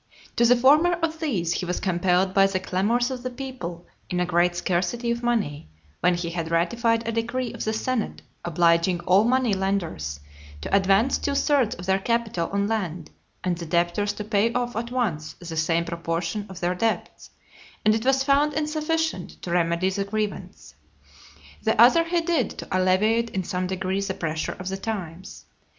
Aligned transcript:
To 0.37 0.45
the 0.45 0.55
former 0.55 0.93
of 0.93 1.19
these 1.19 1.53
he 1.53 1.65
was 1.67 1.79
compelled 1.79 2.33
by 2.33 2.47
the 2.47 2.59
clamours 2.59 3.11
of 3.11 3.21
the 3.21 3.29
people, 3.29 3.85
in 4.09 4.19
a 4.19 4.25
great 4.25 4.55
scarcity 4.55 5.11
of 5.11 5.21
money, 5.21 5.69
when 5.99 6.15
he 6.15 6.31
had 6.31 6.49
ratified 6.49 7.07
a 7.07 7.11
decree 7.11 7.53
of 7.53 7.63
the 7.63 7.71
senate 7.73 8.23
obliging 8.43 9.01
all 9.01 9.25
money 9.25 9.53
lenders 9.53 10.19
to 10.61 10.75
advance 10.75 11.19
two 11.19 11.35
thirds 11.35 11.75
of 11.75 11.85
their 11.85 11.99
capital 11.99 12.49
on 12.49 12.67
land, 12.67 13.11
and 13.43 13.59
the 13.59 13.65
debtors 13.67 14.11
to 14.13 14.23
pay 14.23 14.51
off 14.53 14.75
at 14.75 14.89
once 14.89 15.33
the 15.33 15.55
same 15.55 15.85
proportion 15.85 16.47
of 16.49 16.61
their 16.61 16.73
debts, 16.73 17.29
and 17.85 17.93
it 17.93 18.03
was 18.03 18.23
found 18.23 18.55
insufficient 18.55 19.39
to 19.43 19.51
remedy 19.51 19.91
the 19.91 20.03
grievance. 20.03 20.73
The 21.61 21.79
other 21.79 22.05
he 22.05 22.21
did 22.21 22.49
to 22.57 22.67
alleviate 22.71 23.29
in 23.29 23.43
some 23.43 23.67
degree 23.67 24.01
the 24.01 24.15
pressure 24.15 24.53
of 24.57 24.67
the 24.69 24.77
times. 24.77 25.45